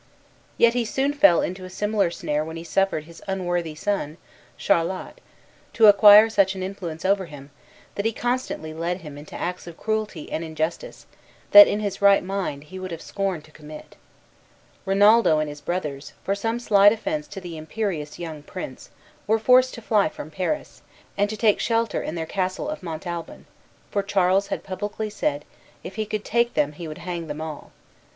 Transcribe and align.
Yet 0.57 0.73
he 0.73 0.83
soon 0.83 1.13
fell 1.13 1.43
into 1.43 1.63
a 1.63 1.69
similar 1.69 2.09
snare 2.09 2.43
when 2.43 2.57
he 2.57 2.63
suffered 2.63 3.03
his 3.03 3.21
unworthy 3.27 3.75
son, 3.75 4.17
Charlot, 4.57 5.21
to 5.73 5.85
acquire 5.85 6.27
such 6.27 6.55
an 6.55 6.63
influence 6.63 7.05
over 7.05 7.27
him, 7.27 7.51
that 7.93 8.05
he 8.07 8.11
constantly 8.11 8.73
led 8.73 9.01
him 9.01 9.15
into 9.15 9.35
acts 9.35 9.67
of 9.67 9.77
cruelty 9.77 10.31
and 10.31 10.43
injustice 10.43 11.05
that 11.51 11.67
in 11.67 11.81
his 11.81 12.01
right 12.01 12.23
mind 12.23 12.63
he 12.63 12.79
would 12.79 12.89
have 12.89 12.99
scorned 12.99 13.43
to 13.43 13.51
commit. 13.51 13.95
Rinaldo 14.85 15.37
and 15.37 15.47
his 15.47 15.61
brothers, 15.61 16.13
for 16.23 16.33
some 16.33 16.57
slight 16.57 16.91
offence 16.91 17.27
to 17.27 17.39
the 17.39 17.55
imperious 17.55 18.17
young 18.17 18.41
prince, 18.41 18.89
were 19.27 19.37
forced 19.37 19.75
to 19.75 19.83
fly 19.83 20.09
from 20.09 20.31
Paris, 20.31 20.81
and 21.15 21.29
to 21.29 21.37
take 21.37 21.59
shelter 21.59 22.01
in 22.01 22.15
their 22.15 22.25
castle 22.25 22.69
of 22.69 22.81
Montalban; 22.81 23.45
for 23.91 24.01
Charles 24.01 24.47
had 24.47 24.63
publicly 24.63 25.11
said, 25.11 25.45
if 25.83 25.93
he 25.93 26.07
could 26.07 26.25
take 26.25 26.55
them 26.55 26.71
he 26.71 26.87
would 26.87 26.97
hang 27.05 27.27
them 27.27 27.39
all. 27.39 27.71